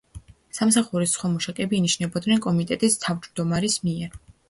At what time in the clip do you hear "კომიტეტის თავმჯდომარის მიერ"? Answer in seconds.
2.49-4.23